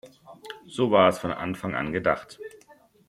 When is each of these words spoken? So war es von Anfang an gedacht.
So 0.65 0.89
war 0.89 1.09
es 1.09 1.19
von 1.19 1.29
Anfang 1.29 1.75
an 1.75 1.91
gedacht. 1.93 2.39